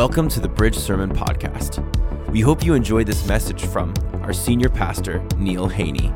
[0.00, 1.76] Welcome to the Bridge Sermon Podcast.
[2.30, 3.92] We hope you enjoyed this message from
[4.22, 6.10] our senior pastor, Neil Haney.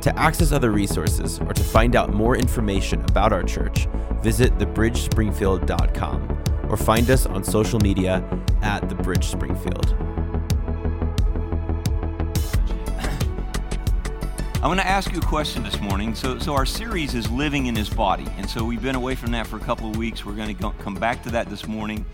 [0.00, 3.86] To access other resources or to find out more information about our church,
[4.24, 8.28] visit thebridgespringfield.com or find us on social media
[8.62, 9.94] at The Bridge Springfield.
[14.60, 16.12] I want to ask you a question this morning.
[16.16, 19.30] So, so our series is living in His body, and so we've been away from
[19.30, 20.26] that for a couple of weeks.
[20.26, 22.04] We're going to come back to that this morning,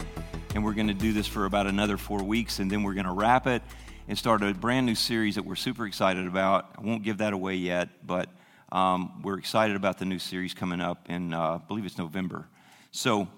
[0.55, 3.06] and we're going to do this for about another four weeks, and then we're going
[3.06, 3.62] to wrap it
[4.09, 6.74] and start a brand new series that we're super excited about.
[6.77, 8.29] I won't give that away yet, but
[8.70, 12.46] um, we're excited about the new series coming up in, uh, I believe it's November.
[12.91, 13.29] So,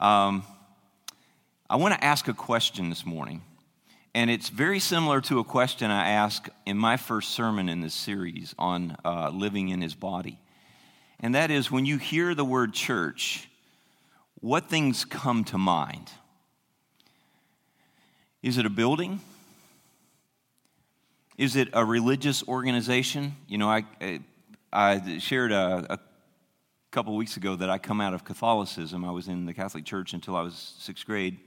[0.00, 0.42] um,
[1.68, 3.42] I want to ask a question this morning.
[4.14, 7.92] And it's very similar to a question I asked in my first sermon in this
[7.92, 10.38] series on uh, living in his body.
[11.20, 13.48] And that is when you hear the word church,
[14.40, 16.10] what things come to mind?
[18.42, 19.20] Is it a building?
[21.38, 23.36] Is it a religious organization?
[23.48, 23.84] You know, I,
[24.72, 25.98] I shared a, a
[26.90, 29.04] couple weeks ago that I come out of Catholicism.
[29.04, 31.38] I was in the Catholic Church until I was sixth grade.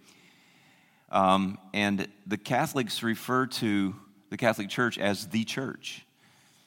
[1.12, 3.95] Um, and the Catholics refer to
[4.30, 6.06] the Catholic Church as the church.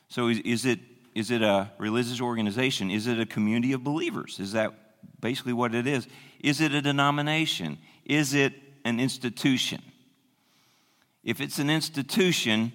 [0.08, 0.80] So is, is, it,
[1.14, 2.90] is it a religious organization?
[2.90, 4.40] Is it a community of believers?
[4.40, 4.72] Is that
[5.20, 6.08] basically what it is?
[6.40, 7.78] Is it a denomination?
[8.04, 8.52] Is it
[8.84, 9.80] an institution?
[11.24, 12.72] If it's an institution,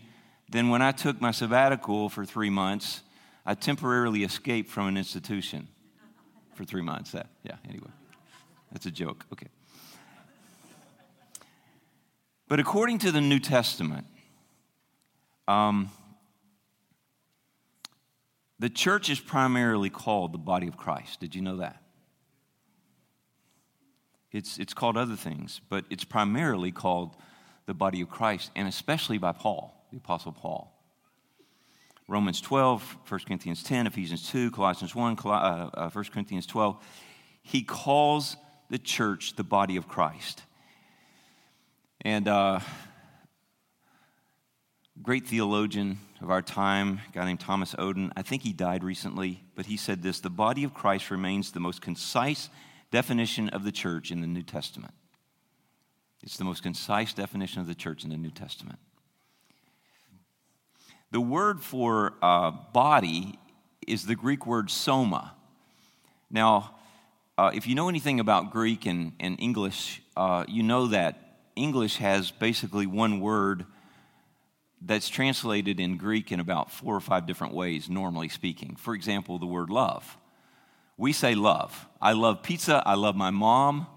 [0.50, 3.02] then when I took my sabbatical for three months,
[3.46, 5.68] I temporarily escaped from an institution
[6.54, 7.12] for three months.
[7.12, 7.92] That, yeah, anyway.
[8.72, 9.26] That's a joke.
[9.34, 9.48] Okay.
[12.48, 14.08] But according to the New Testament,
[15.48, 15.90] um,
[18.60, 21.20] the church is primarily called the body of Christ.
[21.20, 21.82] Did you know that?
[24.32, 27.16] It's, it's called other things, but it's primarily called
[27.68, 30.74] the body of Christ, and especially by Paul, the Apostle Paul.
[32.08, 36.82] Romans 12, 1 Corinthians 10, Ephesians 2, Colossians 1, uh, uh, 1 Corinthians 12.
[37.44, 38.38] He calls
[38.70, 40.44] the church the body of Christ.
[42.02, 42.62] And uh,
[45.02, 49.44] great theologian of our time, a guy named Thomas Oden, I think he died recently,
[49.56, 52.50] but he said this the body of Christ remains the most concise
[52.92, 54.94] definition of the church in the New Testament.
[56.24, 58.80] It's the most concise definition of the church in the New Testament.
[61.12, 63.40] The word for uh, body
[63.88, 65.34] is the Greek word soma.
[66.30, 66.76] Now,
[67.38, 71.98] uh, if you know anything about Greek and, and English, uh, you know that English
[71.98, 73.66] has basically one word
[74.82, 78.76] that's translated in Greek in about four or five different ways, normally speaking.
[78.76, 80.18] For example, the word love.
[80.98, 81.88] We say love.
[82.02, 82.84] I love pizza.
[82.86, 83.88] I love my mom.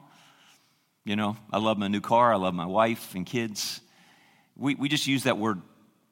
[1.05, 2.33] You know, I love my new car.
[2.33, 3.81] I love my wife and kids.
[4.57, 5.63] We, we just use that word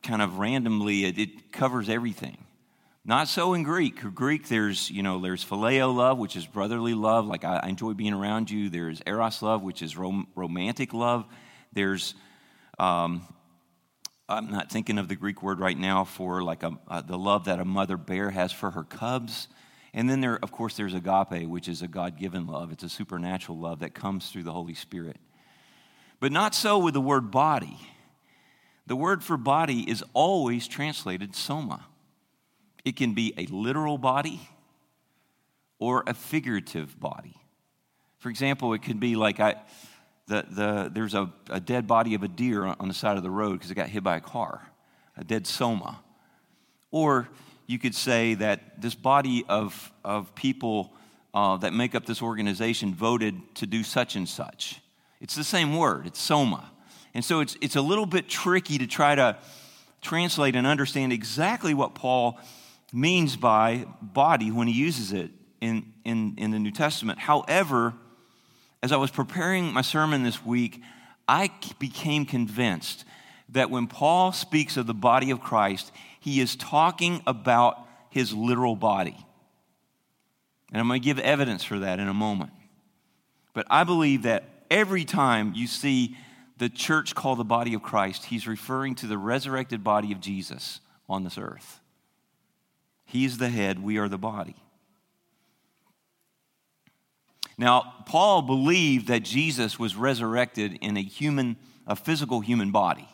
[0.02, 2.38] kind of randomly, it, it covers everything.
[3.04, 4.00] Not so in Greek.
[4.14, 7.94] Greek, there's, you know, there's phileo love, which is brotherly love, like I, I enjoy
[7.94, 8.68] being around you.
[8.68, 11.24] There's eros love, which is rom- romantic love.
[11.72, 12.14] There's,
[12.78, 13.22] um,
[14.28, 17.46] I'm not thinking of the Greek word right now for like a, uh, the love
[17.46, 19.48] that a mother bear has for her cubs.
[19.94, 22.72] And then there, of course, there's agape, which is a God given love.
[22.72, 25.16] It's a supernatural love that comes through the Holy Spirit.
[26.20, 27.78] But not so with the word body.
[28.86, 31.86] The word for body is always translated soma.
[32.84, 34.40] It can be a literal body
[35.78, 37.36] or a figurative body.
[38.18, 39.56] For example, it could be like I,
[40.26, 43.30] the, the, there's a, a dead body of a deer on the side of the
[43.30, 44.70] road because it got hit by a car,
[45.16, 46.00] a dead soma.
[46.90, 47.28] Or
[47.68, 50.92] you could say that this body of, of people
[51.34, 54.80] uh, that make up this organization voted to do such and such.
[55.20, 56.72] It's the same word, it's soma.
[57.14, 59.36] And so it's, it's a little bit tricky to try to
[60.00, 62.40] translate and understand exactly what Paul
[62.92, 65.30] means by body when he uses it
[65.60, 67.18] in, in, in the New Testament.
[67.18, 67.92] However,
[68.82, 70.80] as I was preparing my sermon this week,
[71.26, 73.04] I became convinced
[73.50, 75.92] that when Paul speaks of the body of Christ,
[76.28, 77.78] he is talking about
[78.10, 79.16] his literal body.
[80.70, 82.50] And I'm going to give evidence for that in a moment.
[83.54, 86.16] But I believe that every time you see
[86.58, 90.80] the church called the body of Christ, he's referring to the resurrected body of Jesus
[91.08, 91.80] on this earth.
[93.06, 94.56] He's the head, we are the body.
[97.56, 103.08] Now, Paul believed that Jesus was resurrected in a human, a physical human body.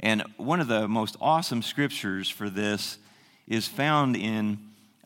[0.00, 2.98] And one of the most awesome scriptures for this
[3.46, 4.58] is found in,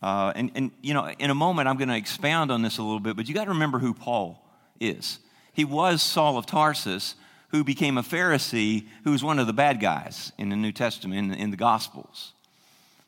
[0.02, 2.82] uh, and, and, you know, in a moment I'm going to expound on this a
[2.82, 4.44] little bit, but you got to remember who Paul
[4.80, 5.18] is.
[5.52, 7.14] He was Saul of Tarsus,
[7.48, 11.32] who became a Pharisee, who was one of the bad guys in the New Testament,
[11.32, 12.32] in, in the Gospels.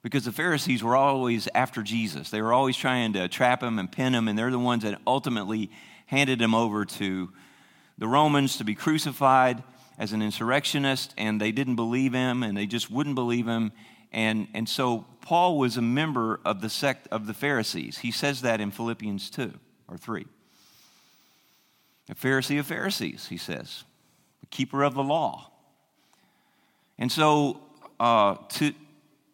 [0.02, 2.30] Because the Pharisees were always after Jesus.
[2.30, 5.00] They were always trying to trap him and pin him, and they're the ones that
[5.06, 5.70] ultimately
[6.06, 7.30] handed him over to
[7.98, 9.62] the Romans to be crucified
[10.02, 13.70] as an insurrectionist, and they didn't believe him, and they just wouldn't believe him.
[14.10, 17.98] And, and so Paul was a member of the sect of the Pharisees.
[17.98, 19.52] He says that in Philippians 2
[19.86, 20.26] or 3.
[22.10, 23.84] A Pharisee of Pharisees, he says,
[24.42, 25.52] a keeper of the law.
[26.98, 27.60] And so
[28.00, 28.72] uh, to,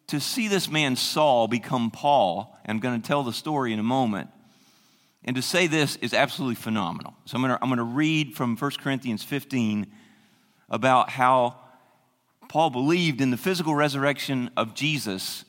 [0.05, 3.83] to see this man Saul become Paul, I'm going to tell the story in a
[3.83, 4.29] moment,
[5.25, 7.15] and to say this is absolutely phenomenal.
[7.25, 9.87] So I'm going to, I'm going to read from 1 Corinthians 15
[10.69, 11.55] about how
[12.47, 15.45] Paul believed in the physical resurrection of Jesus,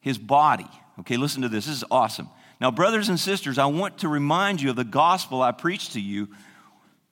[0.00, 0.68] his body.
[1.00, 1.66] Okay, listen to this.
[1.66, 2.28] This is awesome.
[2.60, 6.00] Now, brothers and sisters, I want to remind you of the gospel I preached to
[6.00, 6.28] you,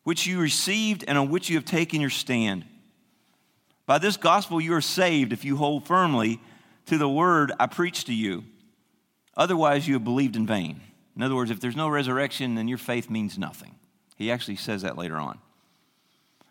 [0.02, 2.64] which you received and on which you have taken your stand.
[3.86, 6.40] By this gospel you are saved if you hold firmly
[6.86, 8.44] to the word I preached to you.
[9.36, 10.80] Otherwise, you have believed in vain.
[11.14, 13.74] In other words, if there's no resurrection, then your faith means nothing.
[14.16, 15.38] He actually says that later on.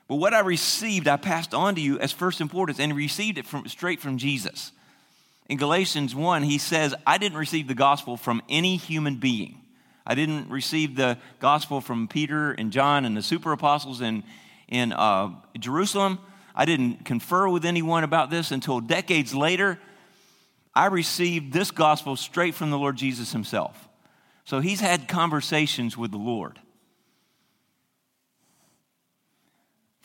[0.07, 3.45] But what I received, I passed on to you as first importance, and received it
[3.45, 4.71] from, straight from Jesus.
[5.47, 9.61] In Galatians 1, he says, I didn't receive the gospel from any human being.
[10.05, 14.23] I didn't receive the gospel from Peter and John and the super apostles in,
[14.67, 16.19] in uh, Jerusalem.
[16.55, 19.79] I didn't confer with anyone about this until decades later.
[20.75, 23.87] I received this gospel straight from the Lord Jesus himself.
[24.45, 26.59] So he's had conversations with the Lord.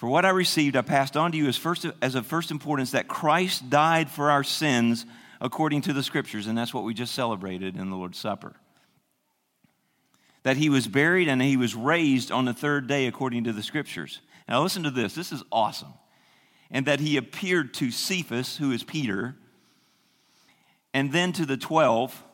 [0.01, 2.93] For what I received, I passed on to you as, first, as of first importance
[2.93, 5.05] that Christ died for our sins
[5.43, 8.55] according to the Scriptures, and that's what we just celebrated in the Lord's Supper.
[10.43, 13.63] That he was buried and he was raised on the third day according to the
[13.63, 14.23] Scriptures.
[14.49, 15.15] Now, listen to this.
[15.15, 15.93] This is awesome.
[16.71, 19.37] And that he appeared to Cephas, who is Peter,
[20.95, 22.25] and then to the twelve.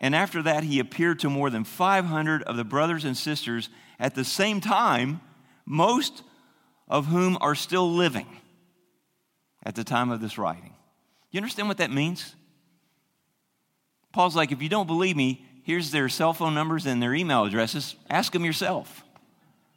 [0.00, 4.14] And after that, he appeared to more than 500 of the brothers and sisters at
[4.14, 5.22] the same time,
[5.64, 6.24] most
[6.90, 8.26] of whom are still living
[9.62, 10.74] at the time of this writing.
[11.30, 12.34] You understand what that means?
[14.12, 17.44] Paul's like, if you don't believe me, here's their cell phone numbers and their email
[17.44, 17.94] addresses.
[18.10, 19.04] Ask them yourself.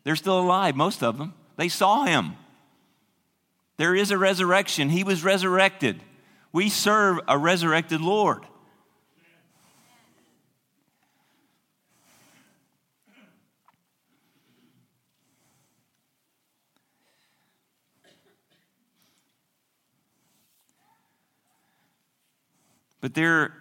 [0.04, 1.36] They're still alive, most of them.
[1.56, 2.33] They saw him.
[3.77, 4.89] There is a resurrection.
[4.89, 6.01] He was resurrected.
[6.51, 8.44] We serve a resurrected Lord.
[23.03, 23.53] But there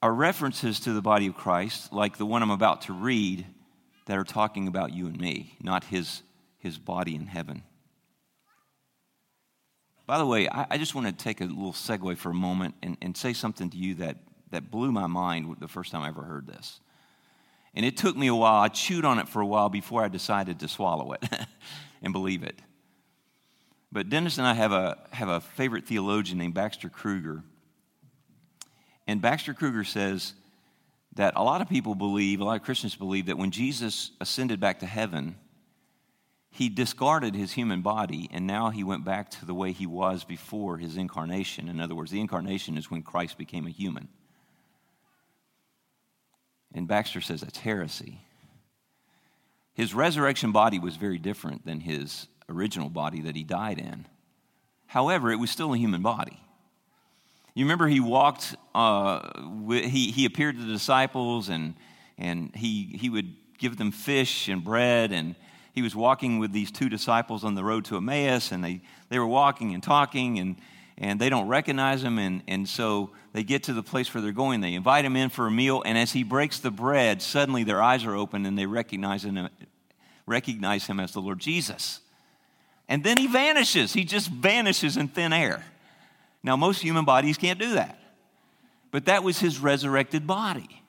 [0.00, 3.44] are references to the body of Christ, like the one I'm about to read,
[4.04, 6.22] that are talking about you and me, not his,
[6.58, 7.64] his body in heaven.
[10.06, 12.76] By the way, I, I just want to take a little segue for a moment
[12.84, 14.18] and, and say something to you that,
[14.52, 16.78] that blew my mind the first time I ever heard this.
[17.74, 18.62] And it took me a while.
[18.62, 21.28] I chewed on it for a while before I decided to swallow it
[22.00, 22.62] and believe it.
[23.90, 27.42] But Dennis and I have a, have a favorite theologian named Baxter Kruger
[29.06, 30.32] and Baxter Kruger says
[31.14, 34.60] that a lot of people believe, a lot of Christians believe, that when Jesus ascended
[34.60, 35.36] back to heaven,
[36.50, 40.24] he discarded his human body and now he went back to the way he was
[40.24, 41.68] before his incarnation.
[41.68, 44.08] In other words, the incarnation is when Christ became a human.
[46.74, 48.20] And Baxter says that's heresy.
[49.74, 54.06] His resurrection body was very different than his original body that he died in.
[54.86, 56.40] However, it was still a human body.
[57.56, 59.30] You remember he walked, uh,
[59.70, 61.74] he, he appeared to the disciples and,
[62.18, 65.10] and he, he would give them fish and bread.
[65.10, 65.34] And
[65.72, 69.18] he was walking with these two disciples on the road to Emmaus, and they, they
[69.18, 70.56] were walking and talking, and,
[70.98, 72.18] and they don't recognize him.
[72.18, 74.60] And, and so they get to the place where they're going.
[74.60, 77.82] They invite him in for a meal, and as he breaks the bread, suddenly their
[77.82, 79.48] eyes are open and they recognize him,
[80.26, 82.00] recognize him as the Lord Jesus.
[82.86, 83.94] And then he vanishes.
[83.94, 85.64] He just vanishes in thin air.
[86.42, 87.98] Now, most human bodies can't do that.
[88.90, 90.82] But that was his resurrected body.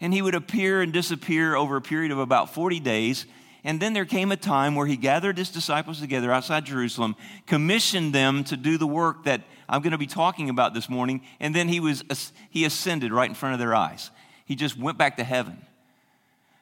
[0.00, 3.26] And he would appear and disappear over a period of about 40 days.
[3.62, 7.14] And then there came a time where he gathered his disciples together outside Jerusalem,
[7.46, 11.22] commissioned them to do the work that I'm going to be talking about this morning,
[11.40, 12.04] and then he was
[12.50, 14.10] he ascended right in front of their eyes.
[14.44, 15.64] He just went back to heaven.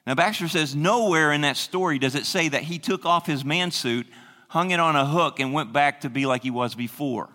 [0.07, 3.43] Now Baxter says nowhere in that story does it say that he took off his
[3.43, 4.07] man suit,
[4.47, 7.29] hung it on a hook, and went back to be like he was before.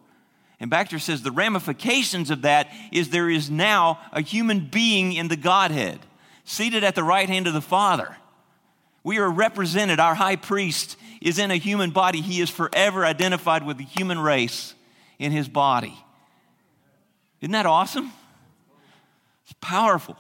[0.59, 5.29] And Baxter says the ramifications of that is there is now a human being in
[5.29, 5.99] the Godhead,
[6.45, 8.17] seated at the right hand of the Father,
[9.07, 10.01] We are represented.
[10.01, 12.21] Our high priest is in a human body.
[12.21, 14.75] He is forever identified with the human race
[15.21, 15.97] in his body.
[17.41, 18.11] Isn't that awesome?
[19.45, 20.17] It's powerful.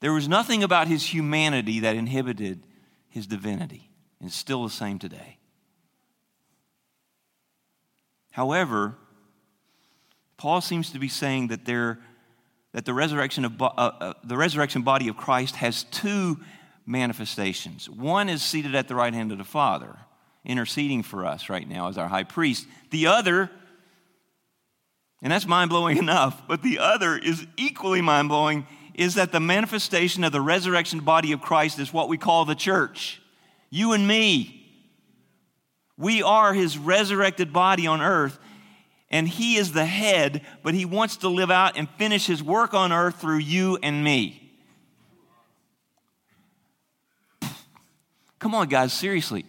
[0.00, 2.62] There was nothing about his humanity that inhibited
[3.08, 3.88] his divinity,
[4.20, 5.38] and it's still the same today.
[8.32, 8.96] However,
[10.36, 12.00] Paul seems to be saying that, there,
[12.72, 16.40] that the, resurrection of, uh, uh, the resurrection body of Christ has two
[16.84, 17.88] manifestations.
[17.88, 19.96] One is seated at the right hand of the Father,
[20.44, 22.66] interceding for us right now as our high priest.
[22.90, 23.50] The other,
[25.22, 29.40] and that's mind blowing enough, but the other is equally mind blowing, is that the
[29.40, 33.20] manifestation of the resurrection body of Christ is what we call the church.
[33.70, 34.61] You and me.
[36.02, 38.40] We are his resurrected body on earth,
[39.08, 42.74] and he is the head, but he wants to live out and finish his work
[42.74, 44.52] on earth through you and me.
[48.40, 49.44] Come on, guys, seriously.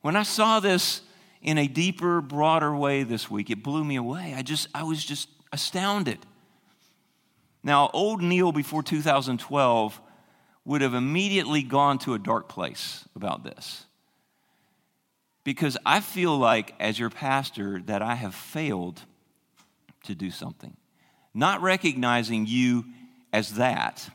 [0.00, 1.02] When I saw this
[1.42, 4.34] in a deeper, broader way this week, it blew me away.
[4.36, 6.18] I just, I was just astounded.
[7.62, 10.00] Now, old Neil before 2012
[10.64, 13.84] would have immediately gone to a dark place about this.
[15.44, 19.00] Because I feel like, as your pastor, that I have failed
[20.04, 20.76] to do something.
[21.34, 22.84] Not recognizing you
[23.32, 24.08] as that,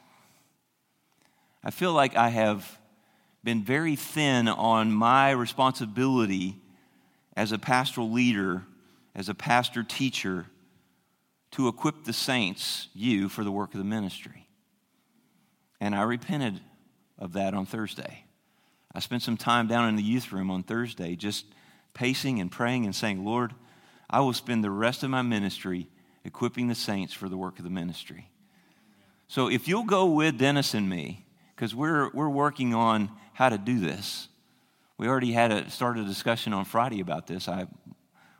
[1.63, 2.77] I feel like I have
[3.43, 6.57] been very thin on my responsibility
[7.35, 8.63] as a pastoral leader,
[9.15, 10.47] as a pastor teacher,
[11.51, 14.47] to equip the saints, you, for the work of the ministry.
[15.79, 16.59] And I repented
[17.17, 18.25] of that on Thursday.
[18.95, 21.45] I spent some time down in the youth room on Thursday just
[21.93, 23.53] pacing and praying and saying, Lord,
[24.09, 25.87] I will spend the rest of my ministry
[26.23, 28.29] equipping the saints for the work of the ministry.
[29.27, 33.57] So if you'll go with Dennis and me, because we're, we're working on how to
[33.57, 34.27] do this.
[34.97, 37.47] We already had a, started a discussion on Friday about this.
[37.47, 37.67] I,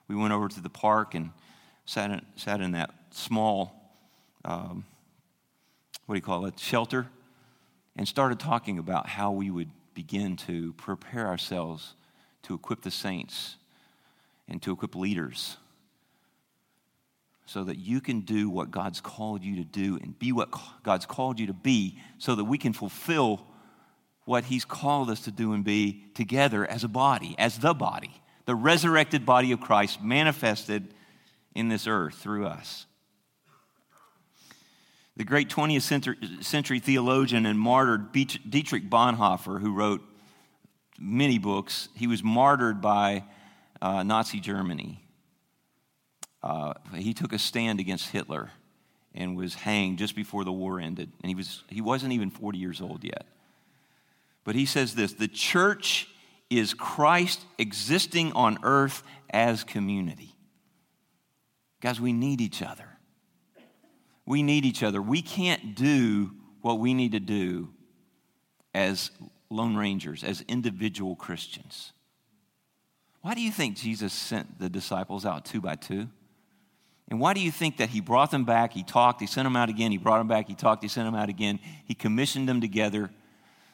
[0.08, 1.32] we went over to the park and
[1.86, 3.74] sat in, sat in that small,
[4.46, 4.86] um,
[6.06, 7.08] what do you call it, shelter,
[7.96, 11.94] and started talking about how we would begin to prepare ourselves
[12.44, 13.56] to equip the saints
[14.48, 15.58] and to equip leaders
[17.46, 20.50] so that you can do what God's called you to do and be what
[20.84, 23.46] God's called you to be so that we can fulfill
[24.26, 28.22] what He's called us to do and be together as a body, as the body,
[28.46, 30.94] the resurrected body of Christ manifested
[31.54, 32.86] in this earth through us.
[35.16, 40.02] The great 20th century, theologian and martyr Dietrich Bonhoeffer, who wrote
[41.00, 43.24] many books, he was martyred by
[43.82, 45.04] uh, Nazi Germany.
[46.42, 48.52] Uh, he took a stand against Hitler
[49.14, 51.12] and was hanged just before the war ended.
[51.22, 53.26] And he, was, he wasn't even 40 years old yet.
[54.44, 56.08] But he says this the church
[56.50, 60.36] is Christ existing on earth as community.
[61.82, 62.93] Guys, we need each other.
[64.26, 65.02] We need each other.
[65.02, 67.70] We can't do what we need to do
[68.74, 69.12] as
[69.50, 71.92] lone rangers, as individual Christians.
[73.22, 76.10] Why do you think Jesus sent the disciples out two by two?
[77.10, 78.74] And why do you think that he brought them back?
[78.74, 81.06] He talked, he sent them out again, he brought them back, he talked, he sent
[81.06, 81.60] them out again.
[81.86, 83.12] He commissioned them together.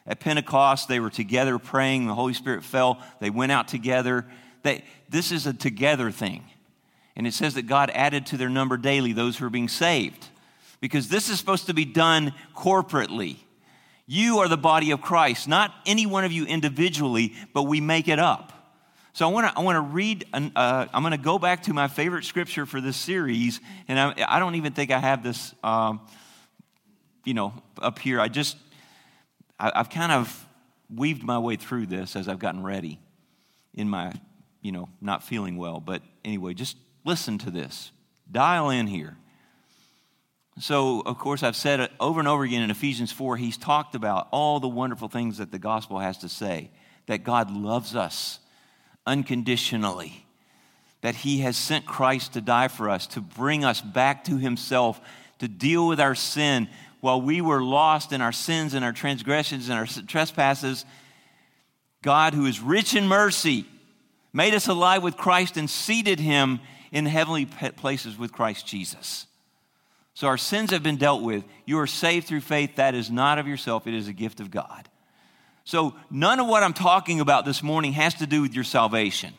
[0.06, 4.26] At Pentecost, they were together praying, the Holy Spirit fell, they went out together.
[4.64, 6.44] They, this is a together thing.
[7.16, 10.28] And it says that God added to their number daily those who are being saved.
[10.82, 13.38] Because this is supposed to be done corporately.
[14.06, 18.08] You are the body of Christ, not any one of you individually, but we make
[18.08, 18.54] it up.
[19.14, 20.26] So I want to I want to read.
[20.34, 24.00] An, uh, I'm going to go back to my favorite scripture for this series, and
[24.00, 26.02] I, I don't even think I have this, um,
[27.26, 28.22] you know, up here.
[28.22, 28.56] I just
[29.60, 30.48] I, I've kind of
[30.94, 33.00] weaved my way through this as I've gotten ready
[33.74, 34.14] in my,
[34.62, 35.80] you know, not feeling well.
[35.80, 37.92] But anyway, just listen to this.
[38.32, 39.18] Dial in here.
[40.60, 43.96] So, of course, I've said it over and over again in Ephesians 4, he's talked
[43.96, 46.70] about all the wonderful things that the gospel has to say
[47.06, 48.40] that God loves us
[49.08, 50.26] unconditionally,
[51.02, 55.00] that He has sent Christ to die for us, to bring us back to Himself,
[55.40, 56.68] to deal with our sin.
[57.00, 60.86] While we were lost in our sins and our transgressions and our trespasses,
[62.02, 63.66] God, who is rich in mercy,
[64.34, 66.60] made us alive with Christ and seated Him
[66.92, 69.26] in heavenly places with Christ Jesus.
[70.20, 71.46] So our sins have been dealt with.
[71.66, 72.76] You are saved through faith.
[72.76, 74.90] That is not of yourself, it is a gift of God.
[75.64, 79.34] So, none of what I'm talking about this morning has to do with your salvation.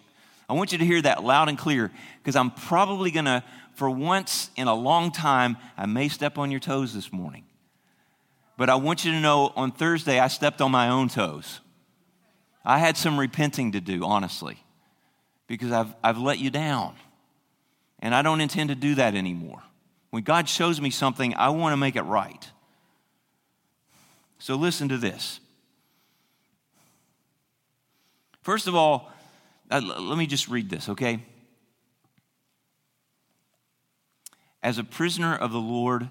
[0.49, 1.91] I want you to hear that loud and clear
[2.23, 3.45] because I'm probably going to,
[3.75, 7.45] for once in a long time, I may step on your toes this morning.
[8.57, 11.61] But I want you to know on Thursday, I stepped on my own toes.
[12.65, 14.57] I had some repenting to do, honestly,
[15.47, 16.95] because I've, I've let you down.
[17.99, 19.63] And I don't intend to do that anymore.
[20.11, 22.51] When God shows me something, I want to make it right.
[24.39, 25.41] So listen to this.
[28.43, 29.11] First of all,
[29.71, 31.23] let me just read this, okay?
[34.63, 36.09] As a prisoner of the Lord,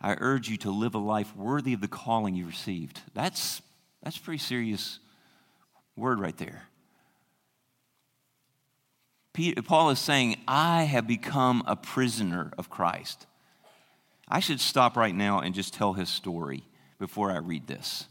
[0.00, 3.00] I urge you to live a life worthy of the calling you received.
[3.14, 3.60] That's,
[4.02, 4.98] that's pretty serious
[5.96, 6.68] word right there.
[9.64, 13.26] Paul is saying, I have become a prisoner of Christ.
[14.32, 16.64] I should stop right now and just tell his story
[16.98, 18.06] before I read this.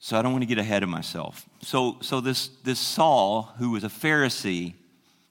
[0.00, 1.48] So I don't want to get ahead of myself.
[1.62, 4.74] So, so this, this Saul, who was a Pharisee,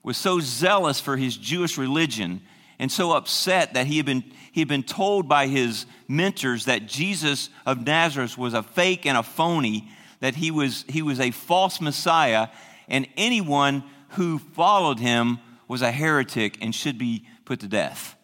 [0.02, 2.40] was so zealous for his Jewish religion
[2.80, 6.86] and so upset that he had been, he had been told by his mentors that
[6.86, 9.88] Jesus of Nazareth was a fake and a phony,
[10.18, 12.48] that he was, he was a false Messiah,
[12.88, 15.38] and anyone who followed him
[15.68, 18.16] was a heretic and should be put to death.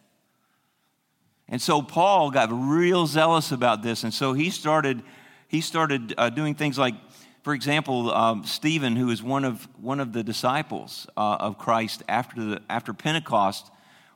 [1.55, 5.05] And so Paul got real zealous about this, and so he started,
[5.47, 6.97] he started uh, doing things like,
[7.45, 12.03] for example, um, Stephen, who is one of, one of the disciples uh, of Christ
[12.09, 13.71] after, the, after Pentecost,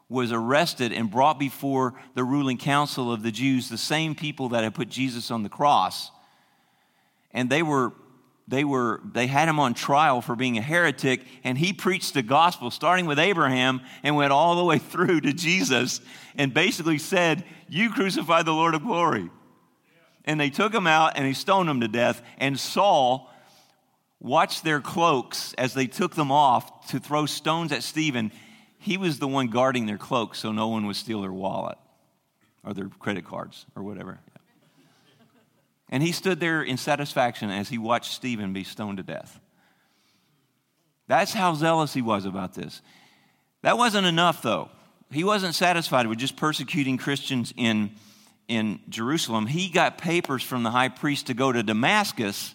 [0.09, 4.65] was arrested and brought before the ruling council of the Jews, the same people that
[4.65, 6.11] had put Jesus on the cross.
[7.31, 7.93] And they were
[8.49, 12.23] they were they had him on trial for being a heretic and he preached the
[12.23, 16.01] gospel starting with Abraham and went all the way through to Jesus
[16.37, 19.31] and basically said, "You crucified the Lord of glory."
[20.25, 23.31] And they took him out and he stoned him to death and Saul
[24.21, 28.33] watched their cloaks as they took them off to throw stones at Stephen
[28.79, 31.77] he was the one guarding their cloaks so no one would steal their wallet
[32.65, 34.21] or their credit cards or whatever.
[35.91, 39.41] And he stood there in satisfaction as he watched Stephen be stoned to death.
[41.07, 42.83] That's how zealous he was about this.
[43.63, 44.69] That wasn't enough, though.
[45.11, 47.93] He wasn't satisfied with just persecuting Christians in,
[48.47, 49.47] in Jerusalem.
[49.47, 52.55] He got papers from the high priest to go to Damascus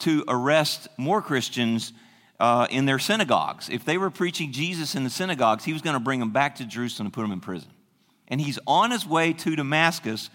[0.00, 1.92] to arrest more Christians
[2.38, 3.68] uh, in their synagogues.
[3.68, 6.56] If they were preaching Jesus in the synagogues, he was going to bring them back
[6.56, 7.68] to Jerusalem and put them in prison.
[8.28, 10.30] And he's on his way to Damascus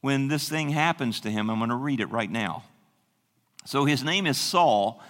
[0.00, 1.50] when this thing happens to him.
[1.50, 2.64] I'm going to read it right now.
[3.64, 5.02] So his name is Saul,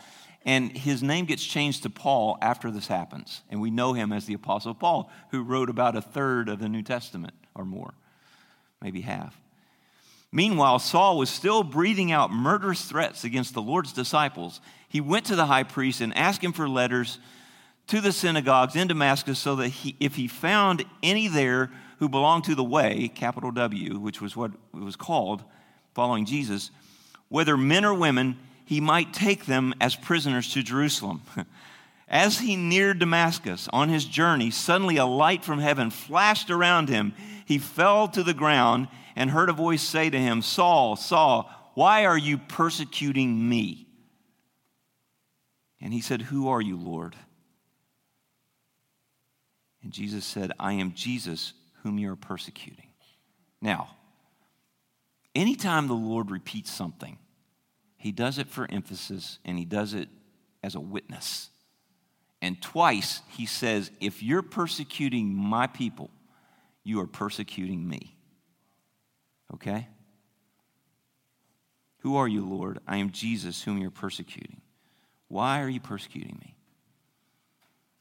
[0.45, 3.43] and his name gets changed to Paul after this happens.
[3.51, 6.69] And we know him as the Apostle Paul, who wrote about a third of the
[6.69, 7.95] New Testament or more,
[8.83, 9.41] maybe half.
[10.33, 14.61] Meanwhile, Saul was still breathing out murderous threats against the Lord's disciples.
[14.89, 17.19] He went to the high priest and asked him for letters
[17.89, 21.71] to the synagogues in Damascus so that he, if he found any there
[22.01, 25.45] who belonged to the way, capital W, which was what it was called
[25.95, 26.71] following Jesus,
[27.29, 31.23] whether men or women, he might take them as prisoners to Jerusalem.
[32.13, 37.15] As he neared Damascus on his journey, suddenly a light from heaven flashed around him.
[37.47, 42.07] He fell to the ground and heard a voice say to him, Saul, Saul, why
[42.07, 43.87] are you persecuting me?
[45.81, 47.15] And he said, Who are you, Lord?
[49.85, 52.89] And Jesus said, I am Jesus whom you are persecuting.
[53.61, 53.91] Now,
[55.35, 57.19] anytime the Lord repeats something,
[57.97, 60.09] he does it for emphasis and he does it
[60.63, 61.51] as a witness.
[62.43, 66.11] And twice he says, If you're persecuting my people,
[66.83, 68.17] you are persecuting me.
[69.53, 69.89] Okay?
[71.99, 72.79] Who are you, Lord?
[72.87, 74.63] I am Jesus, whom you're persecuting.
[75.29, 76.57] Why are you persecuting me?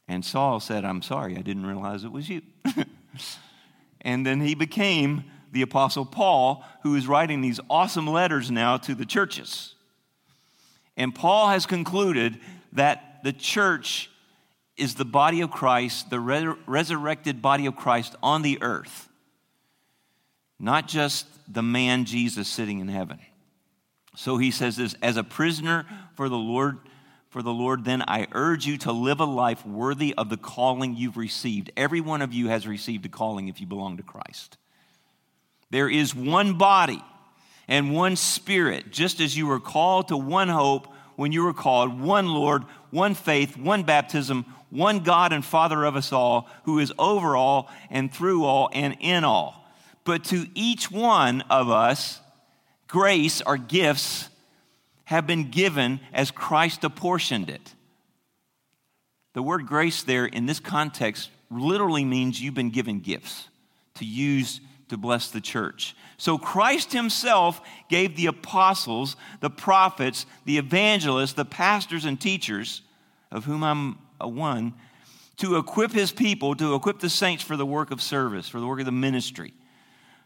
[0.07, 2.41] And Saul said, I'm sorry, I didn't realize it was you.
[4.01, 8.95] and then he became the Apostle Paul, who is writing these awesome letters now to
[8.95, 9.75] the churches.
[10.95, 12.39] And Paul has concluded
[12.73, 14.09] that the church
[14.77, 19.09] is the body of Christ, the re- resurrected body of Christ on the earth,
[20.59, 23.19] not just the man Jesus sitting in heaven.
[24.15, 25.85] So he says this as a prisoner
[26.15, 26.79] for the Lord
[27.29, 30.95] for the Lord, then I urge you to live a life worthy of the calling
[30.95, 31.71] you've received.
[31.77, 34.57] Every one of you has received a calling if you belong to Christ.
[35.69, 37.03] There is one body
[37.67, 41.99] and one spirit, just as you were called to one hope when you were called,
[41.99, 46.91] one Lord, one faith, one baptism, one God and Father of us all, who is
[46.97, 49.71] over all and through all and in all.
[50.03, 52.19] But to each one of us,
[52.87, 54.28] grace or gifts
[55.09, 57.73] have been given as Christ apportioned it.
[59.33, 63.47] The word grace there in this context literally means you've been given gifts
[63.95, 65.95] to use to bless the church.
[66.17, 72.83] So Christ himself gave the apostles, the prophets, the evangelists, the pastors and teachers,
[73.31, 74.75] of whom I'm a one,
[75.37, 78.67] to equip his people, to equip the saints for the work of service, for the
[78.67, 79.53] work of the ministry,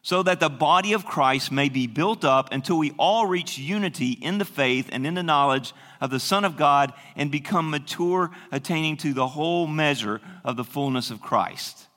[0.03, 4.11] so that the body of Christ may be built up until we all reach unity
[4.11, 8.29] in the faith and in the knowledge of the Son of God and become mature,
[8.51, 11.87] attaining to the whole measure of the fullness of Christ.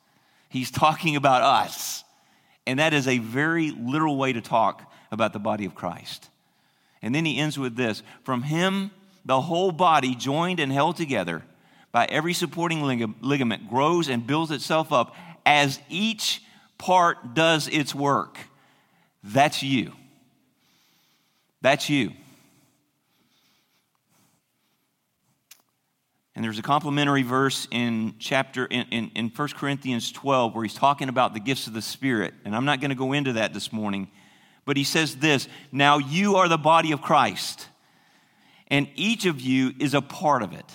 [0.48, 2.04] He's talking about us.
[2.64, 6.28] And that is a very literal way to talk about the body of Christ.
[7.02, 8.92] And then he ends with this From him,
[9.24, 11.42] the whole body, joined and held together
[11.90, 12.82] by every supporting
[13.20, 16.42] ligament, grows and builds itself up as each
[16.78, 18.38] part does its work.
[19.22, 19.92] That's you.
[21.62, 22.12] That's you.
[26.36, 30.74] And there's a complementary verse in chapter in, in, in 1 Corinthians 12 where he's
[30.74, 32.34] talking about the gifts of the Spirit.
[32.44, 34.10] And I'm not going to go into that this morning.
[34.66, 37.68] But he says this Now you are the body of Christ,
[38.68, 40.66] and each of you is a part of it.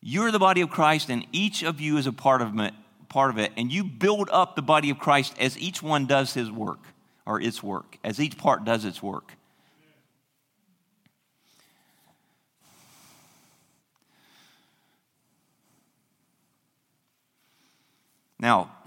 [0.00, 2.74] You're the body of Christ, and each of you is a part of it,
[3.08, 3.52] part of it.
[3.56, 6.80] And you build up the body of Christ as each one does his work,
[7.26, 9.32] or its work, as each part does its work.
[18.40, 18.70] Now,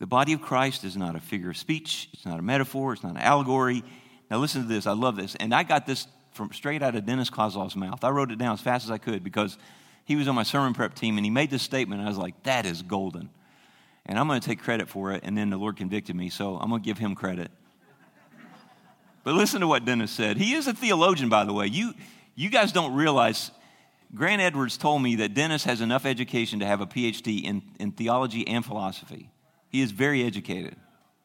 [0.00, 3.04] the body of Christ is not a figure of speech, it's not a metaphor, it's
[3.04, 3.84] not an allegory.
[4.30, 4.86] Now, listen to this.
[4.86, 5.34] I love this.
[5.36, 8.04] And I got this from straight out of Dennis Kozlov's mouth.
[8.04, 9.56] I wrote it down as fast as I could because
[10.08, 12.00] he was on my sermon prep team and he made this statement.
[12.00, 13.28] I was like, that is golden.
[14.06, 15.20] And I'm going to take credit for it.
[15.22, 17.50] And then the Lord convicted me, so I'm going to give him credit.
[19.22, 20.38] but listen to what Dennis said.
[20.38, 21.66] He is a theologian, by the way.
[21.66, 21.92] You,
[22.34, 23.50] you guys don't realize
[24.14, 27.92] Grant Edwards told me that Dennis has enough education to have a PhD in, in
[27.92, 29.28] theology and philosophy.
[29.68, 30.74] He is very educated.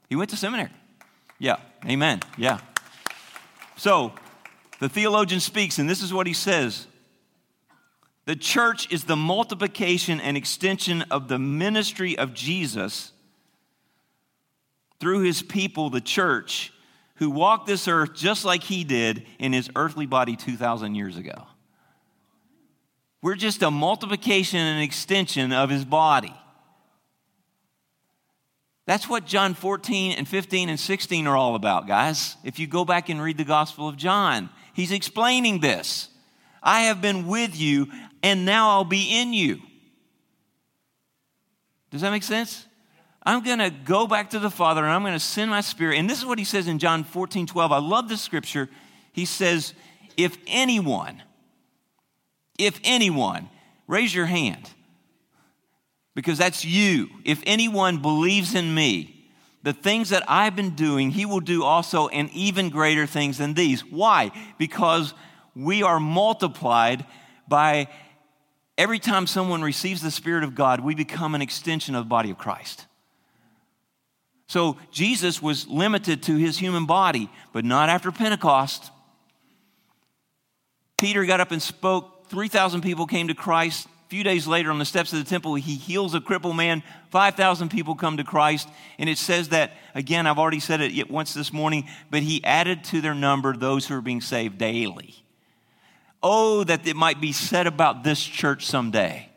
[0.10, 0.72] He went to seminary.
[1.40, 1.56] Yeah,
[1.88, 2.20] amen.
[2.38, 2.60] Yeah.
[3.78, 4.12] So
[4.82, 6.86] the theologian speaks, and this is what he says
[8.26, 13.12] The church is the multiplication and extension of the ministry of Jesus
[15.00, 16.72] through his people, the church,
[17.16, 21.48] who walked this earth just like he did in his earthly body 2,000 years ago.
[23.22, 26.34] We're just a multiplication and extension of his body.
[28.86, 32.36] That's what John 14 and 15 and 16 are all about, guys.
[32.44, 36.10] If you go back and read the Gospel of John, he's explaining this.
[36.62, 37.90] I have been with you,
[38.24, 39.60] and now I'll be in you.
[41.92, 42.66] Does that make sense?
[43.22, 45.98] I'm going to go back to the Father and I'm going to send my spirit.
[46.00, 47.72] And this is what he says in John 14, 12.
[47.72, 48.70] I love this scripture.
[49.12, 49.74] He says,
[50.18, 51.22] If anyone,
[52.58, 53.50] if anyone,
[53.88, 54.70] raise your hand
[56.16, 57.10] because that's you.
[57.24, 59.30] If anyone believes in me,
[59.64, 63.54] the things that I've been doing, he will do also, and even greater things than
[63.54, 63.86] these.
[63.86, 64.32] Why?
[64.58, 65.14] Because
[65.56, 67.06] we are multiplied
[67.48, 67.88] by
[68.78, 72.30] every time someone receives the Spirit of God, we become an extension of the body
[72.30, 72.86] of Christ.
[74.48, 78.92] So Jesus was limited to his human body, but not after Pentecost.
[80.98, 83.88] Peter got up and spoke 3,000 people came to Christ.
[83.88, 86.84] A few days later, on the steps of the temple, he heals a crippled man.
[87.10, 88.68] 5,000 people come to Christ.
[89.00, 92.84] And it says that, again, I've already said it once this morning, but he added
[92.86, 95.23] to their number those who are being saved daily.
[96.24, 99.30] Oh, that it might be said about this church someday.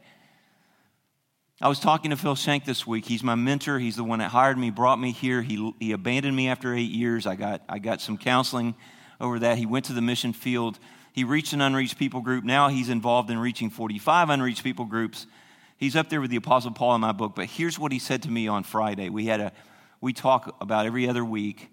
[1.60, 3.04] I was talking to Phil Shank this week.
[3.04, 3.78] He's my mentor.
[3.78, 5.42] He's the one that hired me, brought me here.
[5.42, 7.26] He, he abandoned me after eight years.
[7.26, 8.76] I got, I got some counseling
[9.20, 9.58] over that.
[9.58, 10.78] He went to the mission field
[11.16, 12.44] he reached an unreached people group.
[12.44, 15.26] Now he's involved in reaching 45 unreached people groups.
[15.78, 17.34] He's up there with the Apostle Paul in my book.
[17.34, 19.08] But here's what he said to me on Friday.
[19.08, 19.52] We had a
[20.02, 21.70] we talk about every other week,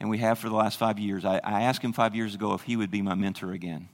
[0.00, 1.24] and we have for the last five years.
[1.24, 3.88] I, I asked him five years ago if he would be my mentor again.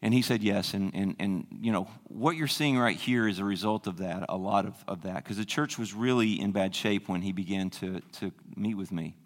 [0.00, 0.74] And he said yes.
[0.74, 4.24] And, and, and you know, what you're seeing right here is a result of that,
[4.28, 5.24] a lot of, of that.
[5.24, 8.92] Because the church was really in bad shape when he began to, to meet with
[8.92, 9.16] me.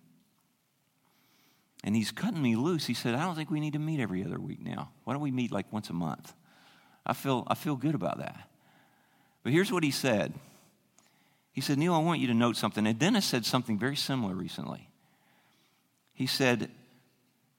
[1.85, 2.87] And he's cutting me loose.
[2.87, 4.93] He said, I don't think we need to meet every other week now.
[5.05, 6.33] Why don't we meet like once a month?
[7.05, 8.49] I feel, I feel good about that.
[9.43, 10.33] But here's what he said
[11.53, 12.87] He said, Neil, I want you to note something.
[12.87, 14.89] And Dennis said something very similar recently.
[16.15, 16.71] He said,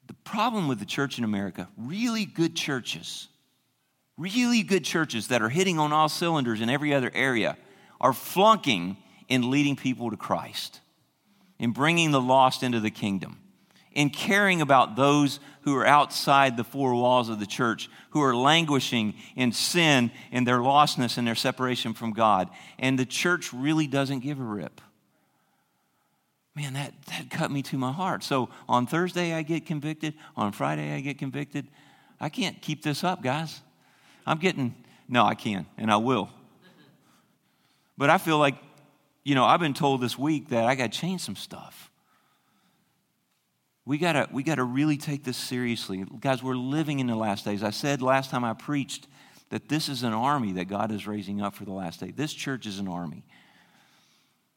[0.06, 3.28] The problem with the church in America, really good churches,
[4.16, 7.56] really good churches that are hitting on all cylinders in every other area,
[8.00, 8.96] are flunking
[9.28, 10.80] in leading people to Christ,
[11.58, 13.38] in bringing the lost into the kingdom
[13.94, 18.36] in caring about those who are outside the four walls of the church, who are
[18.36, 22.50] languishing in sin and their lostness and their separation from God.
[22.78, 24.80] And the church really doesn't give a rip.
[26.54, 28.22] Man, that, that cut me to my heart.
[28.22, 30.14] So on Thursday, I get convicted.
[30.36, 31.66] On Friday, I get convicted.
[32.20, 33.60] I can't keep this up, guys.
[34.26, 34.74] I'm getting,
[35.08, 36.30] no, I can, and I will.
[37.98, 38.56] But I feel like,
[39.24, 41.90] you know, I've been told this week that I got to change some stuff.
[43.86, 46.04] We gotta, we gotta really take this seriously.
[46.20, 47.62] Guys, we're living in the last days.
[47.62, 49.06] I said last time I preached
[49.50, 52.10] that this is an army that God is raising up for the last day.
[52.10, 53.24] This church is an army.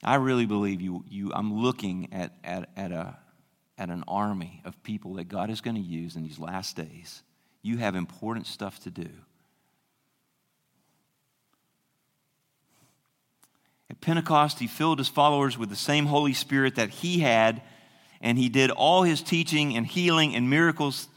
[0.03, 3.17] I really believe you, you I'm looking at, at, at, a,
[3.77, 7.23] at an army of people that God is going to use in these last days.
[7.61, 9.09] You have important stuff to do.
[13.89, 17.61] At Pentecost, he filled his followers with the same Holy Spirit that he had
[18.21, 21.07] and he did all his teaching and healing and miracles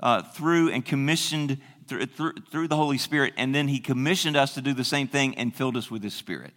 [0.00, 3.34] uh, through and commissioned through, through, through the Holy Spirit.
[3.36, 6.14] And then he commissioned us to do the same thing and filled us with his
[6.14, 6.52] Spirit.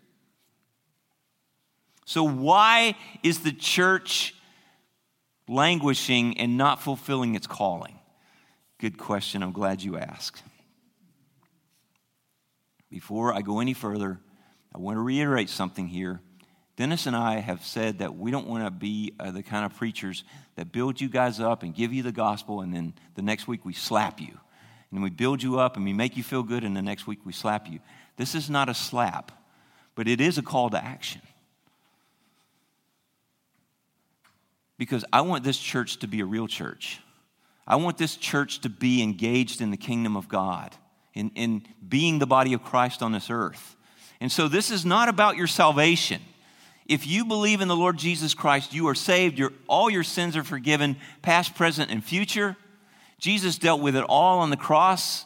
[2.08, 4.34] So, why is the church
[5.46, 8.00] languishing and not fulfilling its calling?
[8.80, 9.44] Good question.
[9.44, 10.42] I'm glad you asked.
[12.90, 14.22] Before I go any further,
[14.74, 16.22] I want to reiterate something here.
[16.78, 19.76] Dennis and I have said that we don't want to be uh, the kind of
[19.76, 20.24] preachers
[20.56, 23.66] that build you guys up and give you the gospel, and then the next week
[23.66, 24.40] we slap you.
[24.92, 27.26] And we build you up and we make you feel good, and the next week
[27.26, 27.82] we slap you.
[28.16, 29.34] This is not a slap,
[29.94, 31.22] but it is a call to action.
[34.78, 37.00] Because I want this church to be a real church.
[37.66, 40.76] I want this church to be engaged in the kingdom of God,
[41.14, 43.76] in, in being the body of Christ on this earth.
[44.22, 46.22] And so this is not about your salvation.
[46.88, 49.38] If you believe in the Lord Jesus Christ, you are saved.
[49.38, 52.56] Your, all your sins are forgiven, past, present, and future.
[53.20, 55.26] Jesus dealt with it all on the cross.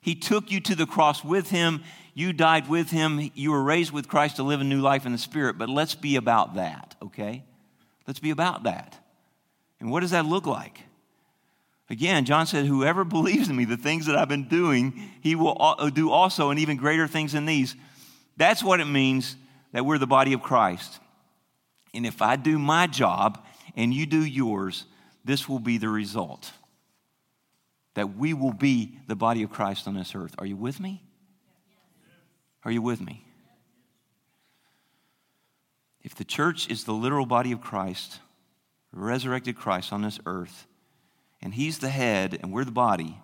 [0.00, 1.84] He took you to the cross with him.
[2.14, 3.30] You died with him.
[3.34, 5.58] You were raised with Christ to live a new life in the Spirit.
[5.58, 7.44] But let's be about that, okay?
[8.10, 8.96] Let's be about that.
[9.78, 10.80] And what does that look like?
[11.88, 15.56] Again, John said, Whoever believes in me, the things that I've been doing, he will
[15.60, 17.76] uh, do also, and even greater things than these.
[18.36, 19.36] That's what it means
[19.70, 20.98] that we're the body of Christ.
[21.94, 23.44] And if I do my job
[23.76, 24.86] and you do yours,
[25.24, 26.50] this will be the result.
[27.94, 30.34] That we will be the body of Christ on this earth.
[30.38, 31.04] Are you with me?
[32.64, 33.24] Are you with me?
[36.02, 38.20] If the church is the literal body of Christ,
[38.92, 40.66] resurrected Christ on this earth,
[41.42, 43.18] and he's the head and we're the body,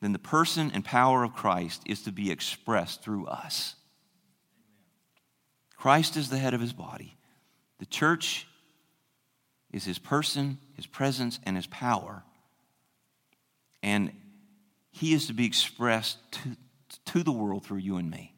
[0.00, 3.76] then the person and power of Christ is to be expressed through us.
[5.76, 7.16] Christ is the head of his body.
[7.78, 8.46] The church
[9.72, 12.22] is his person, his presence, and his power.
[13.82, 14.12] And
[14.90, 16.56] he is to be expressed to,
[17.06, 18.34] to the world through you and me.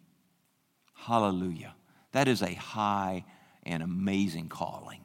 [0.95, 1.75] Hallelujah.
[2.13, 3.25] That is a high
[3.65, 5.01] and amazing calling.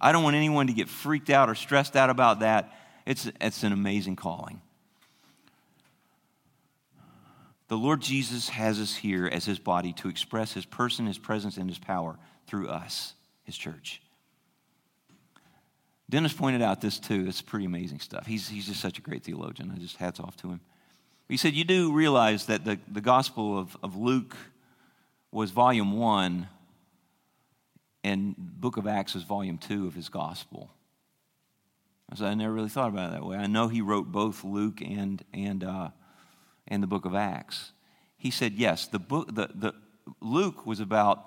[0.00, 2.72] I don't want anyone to get freaked out or stressed out about that.
[3.06, 4.60] It's, it's an amazing calling.
[7.68, 11.56] The Lord Jesus has us here as his body to express his person, his presence,
[11.56, 14.02] and his power through us, his church.
[16.10, 17.24] Dennis pointed out this too.
[17.26, 18.26] It's pretty amazing stuff.
[18.26, 19.72] He's, he's just such a great theologian.
[19.74, 20.60] I just hats off to him.
[21.28, 24.36] He said, You do realize that the, the Gospel of, of Luke
[25.32, 26.48] was volume one,
[28.04, 30.70] and book of Acts was volume two of his Gospel.
[32.10, 33.38] I said, I never really thought about it that way.
[33.38, 35.88] I know he wrote both Luke and, and uh,
[36.68, 37.72] in the book of Acts.
[38.18, 39.74] He said, yes, the book, the, the,
[40.20, 41.24] Luke was about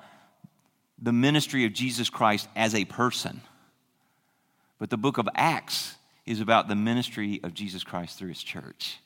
[1.02, 3.42] the ministry of Jesus Christ as a person.
[4.78, 9.00] But the book of Acts is about the ministry of Jesus Christ through his church.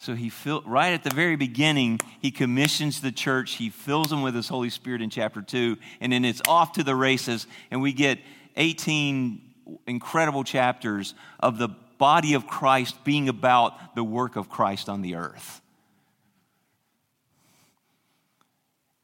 [0.00, 3.52] So he filled, right at the very beginning, he commissions the church.
[3.52, 6.82] He fills them with his Holy Spirit in chapter 2, and then it's off to
[6.82, 8.18] the races, and we get
[8.56, 9.42] 18
[9.86, 15.16] incredible chapters of the body of Christ being about the work of Christ on the
[15.16, 15.60] earth.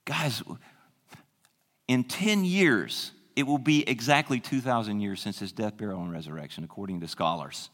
[0.06, 0.42] Guys,
[1.88, 6.64] in 10 years, it will be exactly 2,000 years since his death, burial, and resurrection,
[6.64, 7.68] according to scholars.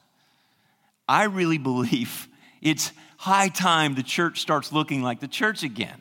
[1.09, 2.27] I really believe
[2.63, 6.01] it's high time the church starts looking like the church again.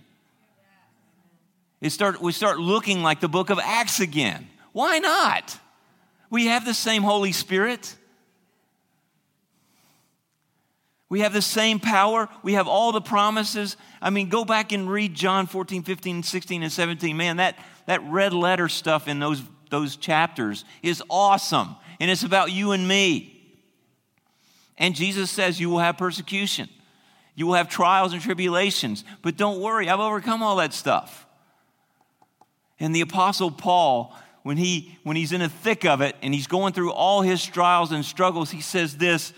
[1.82, 4.48] It start, we start looking like the book of Acts again.
[4.72, 5.58] Why not?
[6.30, 7.96] We have the same Holy Spirit.
[11.10, 12.30] We have the same power.
[12.44, 13.76] We have all the promises.
[14.02, 17.18] I mean, go back and read John 14, 15, 16, and 17.
[17.18, 22.52] Man, that, that red letter stuff in those those chapters is awesome, and it's about
[22.52, 23.41] you and me.
[24.78, 26.70] And Jesus says you will have persecution,
[27.36, 31.26] you will have trials and tribulations, but don't worry, I've overcome all that stuff.
[32.80, 36.48] And the Apostle Paul, when, he, when he's in the thick of it and he's
[36.48, 39.34] going through all his trials and struggles, he says this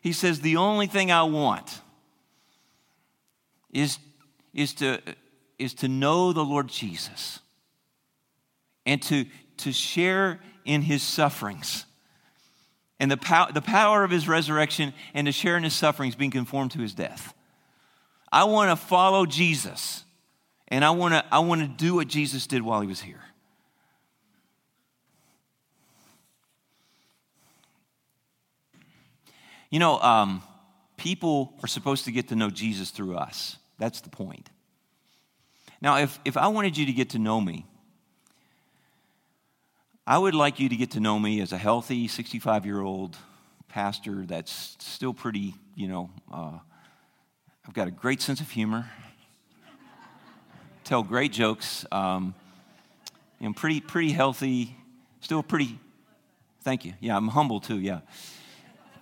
[0.00, 1.80] He says, The only thing I want
[3.72, 3.98] is,
[4.52, 5.00] is, to,
[5.58, 7.38] is to know the Lord Jesus
[8.84, 9.26] and to,
[9.58, 11.86] to share in his sufferings
[13.02, 16.30] and the, pow- the power of his resurrection and to share in his sufferings being
[16.30, 17.34] conformed to his death.
[18.30, 20.04] I want to follow Jesus
[20.68, 23.20] and I want to I want to do what Jesus did while he was here.
[29.68, 30.40] You know, um,
[30.96, 33.56] people are supposed to get to know Jesus through us.
[33.80, 34.48] That's the point.
[35.80, 37.66] Now, if, if I wanted you to get to know me,
[40.04, 43.16] I would like you to get to know me as a healthy 65 year old
[43.68, 46.58] pastor that's still pretty, you know, uh,
[47.64, 48.90] I've got a great sense of humor,
[50.84, 52.34] tell great jokes, um,
[53.40, 54.76] I'm pretty, pretty healthy,
[55.20, 55.78] still pretty,
[56.62, 56.94] thank you.
[56.98, 58.00] Yeah, I'm humble too, yeah.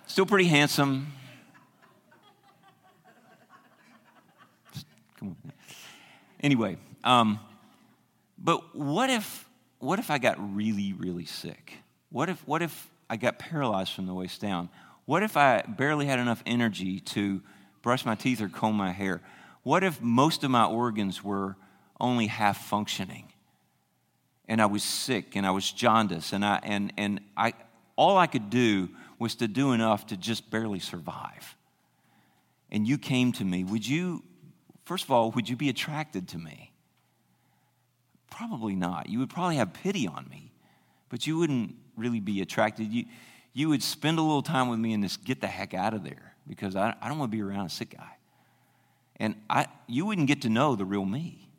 [0.05, 1.13] Still pretty handsome.
[5.17, 5.51] Come on.
[6.41, 7.39] Anyway, um,
[8.37, 9.47] but what if
[9.81, 11.73] what if I got really, really sick?
[12.09, 14.69] What if, what if I got paralyzed from the waist down?
[15.05, 17.41] What if I barely had enough energy to
[17.81, 19.21] brush my teeth or comb my hair?
[19.63, 21.55] What if most of my organs were
[21.99, 23.31] only half functioning?
[24.47, 27.53] And I was sick and I was jaundiced and I and and I
[27.95, 31.55] all I could do was to do enough to just barely survive.
[32.71, 34.23] And you came to me, would you
[34.85, 36.70] first of all, would you be attracted to me?
[38.31, 39.09] Probably not.
[39.09, 40.51] You would probably have pity on me,
[41.09, 42.91] but you wouldn't really be attracted.
[42.91, 43.05] You,
[43.53, 46.03] you would spend a little time with me and just get the heck out of
[46.03, 48.17] there because I, I don't want to be around a sick guy.
[49.17, 51.49] And I, you wouldn't get to know the real me.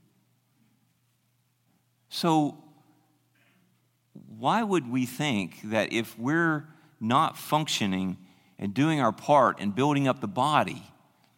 [2.08, 2.58] So,
[4.38, 6.66] why would we think that if we're
[7.00, 8.18] not functioning
[8.58, 10.82] and doing our part and building up the body,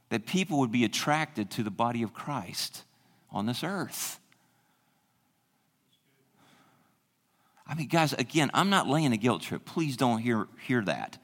[0.08, 2.84] that people would be attracted to the body of Christ
[3.30, 4.18] on this earth?
[7.66, 9.64] I mean, guys, again, I'm not laying a guilt trip.
[9.64, 11.18] Please don't hear, hear that.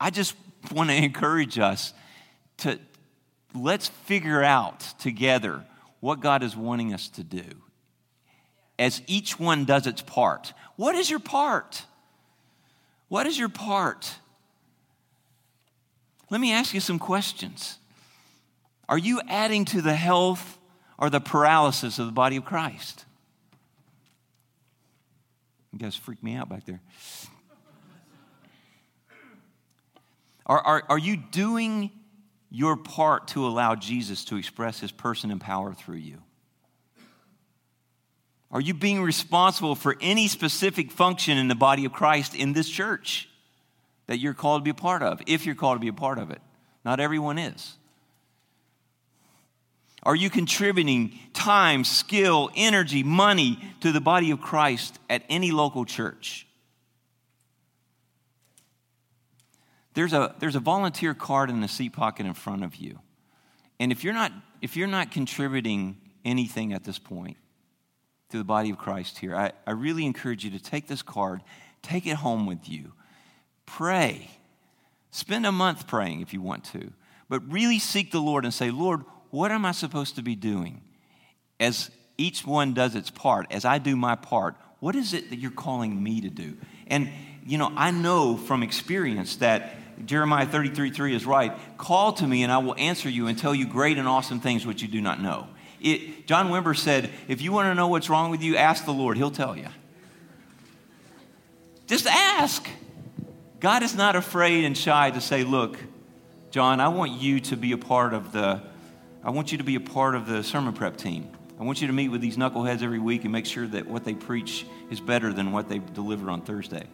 [0.00, 0.34] I just
[0.72, 1.94] want to encourage us
[2.58, 2.78] to
[3.54, 5.64] let's figure out together
[6.00, 7.44] what God is wanting us to do
[8.78, 10.54] as each one does its part.
[10.76, 11.84] What is your part?
[13.08, 14.14] What is your part?
[16.30, 17.76] Let me ask you some questions.
[18.88, 20.58] Are you adding to the health
[20.96, 23.04] or the paralysis of the body of Christ?
[25.72, 26.80] You guys freaked me out back there.
[30.46, 31.90] Are, are, are you doing
[32.50, 36.18] your part to allow Jesus to express his person and power through you?
[38.50, 42.68] Are you being responsible for any specific function in the body of Christ in this
[42.68, 43.28] church
[44.08, 46.18] that you're called to be a part of, if you're called to be a part
[46.18, 46.40] of it?
[46.84, 47.76] Not everyone is.
[50.02, 55.84] Are you contributing time, skill, energy, money to the body of Christ at any local
[55.84, 56.46] church?
[59.94, 63.00] There's a, there's a volunteer card in the seat pocket in front of you.
[63.78, 64.32] And if you're not,
[64.62, 67.36] if you're not contributing anything at this point
[68.30, 71.42] to the body of Christ here, I, I really encourage you to take this card,
[71.82, 72.92] take it home with you,
[73.66, 74.30] pray.
[75.10, 76.92] Spend a month praying if you want to,
[77.28, 80.82] but really seek the Lord and say, Lord, what am I supposed to be doing?
[81.58, 85.38] As each one does its part, as I do my part, what is it that
[85.38, 86.56] you're calling me to do?
[86.86, 87.10] And,
[87.46, 89.74] you know, I know from experience that
[90.06, 91.52] Jeremiah 33 3 is right.
[91.76, 94.66] Call to me and I will answer you and tell you great and awesome things
[94.66, 95.48] which you do not know.
[95.80, 98.92] It, John Wimber said, if you want to know what's wrong with you, ask the
[98.92, 99.68] Lord, He'll tell you.
[101.86, 102.68] Just ask.
[103.60, 105.76] God is not afraid and shy to say, look,
[106.50, 108.62] John, I want you to be a part of the
[109.22, 111.30] I want you to be a part of the sermon prep team.
[111.58, 114.02] I want you to meet with these knuckleheads every week and make sure that what
[114.02, 116.84] they preach is better than what they deliver on Thursday.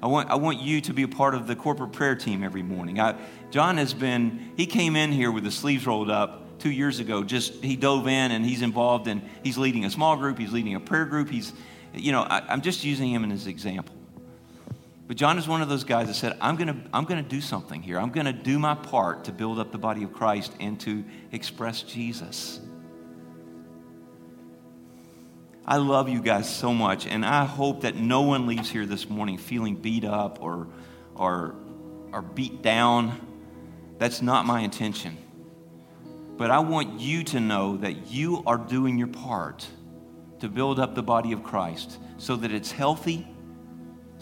[0.00, 2.62] I want, I want you to be a part of the corporate prayer team every
[2.62, 3.00] morning.
[3.00, 3.16] I,
[3.50, 7.24] John has been, he came in here with the sleeves rolled up two years ago.
[7.24, 10.76] Just, he dove in and he's involved and he's leading a small group, he's leading
[10.76, 11.28] a prayer group.
[11.28, 11.52] He's,
[11.92, 13.94] you know, I, I'm just using him as an example.
[15.12, 17.28] But John is one of those guys that said, I'm going to I'm going to
[17.28, 18.00] do something here.
[18.00, 21.04] I'm going to do my part to build up the body of Christ and to
[21.32, 22.60] express Jesus.
[25.66, 29.10] I love you guys so much, and I hope that no one leaves here this
[29.10, 30.68] morning feeling beat up or,
[31.14, 31.56] or,
[32.10, 33.20] or beat down.
[33.98, 35.18] That's not my intention.
[36.38, 39.66] But I want you to know that you are doing your part
[40.40, 43.28] to build up the body of Christ so that it's healthy,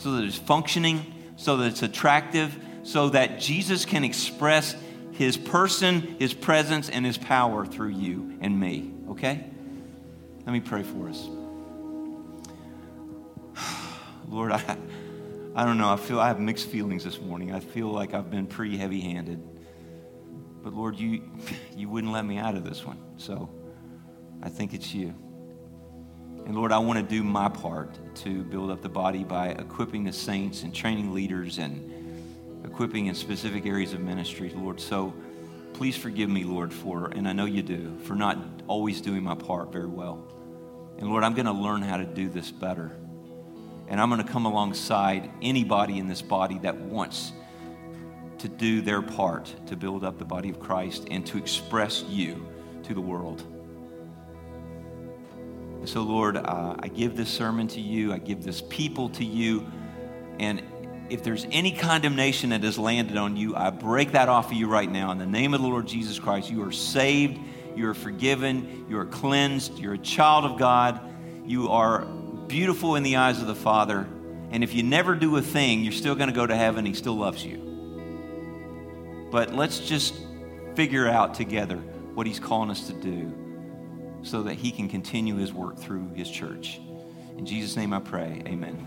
[0.01, 1.05] so that it's functioning,
[1.37, 4.75] so that it's attractive, so that Jesus can express
[5.13, 8.93] his person, his presence, and his power through you and me.
[9.11, 9.45] Okay?
[10.47, 11.29] Let me pray for us.
[14.29, 14.79] Lord, I,
[15.55, 15.93] I don't know.
[15.93, 17.53] I feel I have mixed feelings this morning.
[17.53, 19.47] I feel like I've been pretty heavy handed.
[20.63, 21.31] But Lord, you,
[21.77, 22.99] you wouldn't let me out of this one.
[23.19, 23.51] So
[24.43, 25.15] I think it's you.
[26.47, 30.05] And Lord, I want to do my part to build up the body by equipping
[30.05, 34.81] the saints and training leaders and equipping in specific areas of ministry, Lord.
[34.81, 35.15] So
[35.75, 39.35] please forgive me, Lord, for, and I know you do, for not always doing my
[39.35, 40.25] part very well.
[40.99, 42.91] And Lord, I'm going to learn how to do this better.
[43.89, 47.33] And I'm going to come alongside anybody in this body that wants
[48.39, 52.47] to do their part to build up the body of Christ and to express you
[52.85, 53.43] to the world.
[55.87, 58.13] So, Lord, uh, I give this sermon to you.
[58.13, 59.67] I give this people to you.
[60.39, 60.63] And
[61.09, 64.69] if there's any condemnation that has landed on you, I break that off of you
[64.69, 65.11] right now.
[65.11, 67.41] In the name of the Lord Jesus Christ, you are saved,
[67.75, 71.01] you are forgiven, you are cleansed, you're a child of God,
[71.47, 72.05] you are
[72.47, 74.07] beautiful in the eyes of the Father.
[74.51, 76.85] And if you never do a thing, you're still going to go to heaven.
[76.85, 79.29] He still loves you.
[79.31, 80.15] But let's just
[80.75, 83.33] figure out together what He's calling us to do
[84.23, 86.81] so that He can continue His work through His church.
[87.37, 88.43] In Jesus' name I pray.
[88.47, 88.87] Amen.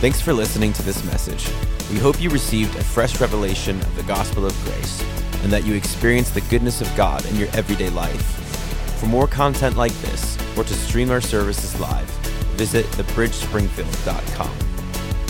[0.00, 1.48] Thanks for listening to this message.
[1.92, 5.00] We hope you received a fresh revelation of the gospel of grace
[5.42, 8.22] and that you experienced the goodness of God in your everyday life.
[8.98, 12.08] For more content like this, or to stream our services live,
[12.56, 14.56] visit thebridgespringfield.com.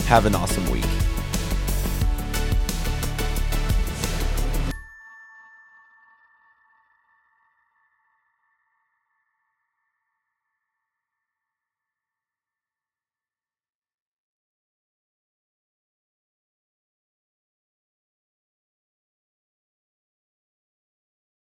[0.07, 0.85] Have an awesome week.